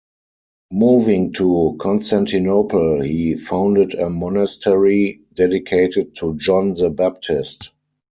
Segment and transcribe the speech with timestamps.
[0.73, 7.71] Moving to Constantinople, he founded a monastery dedicated to John the Baptist.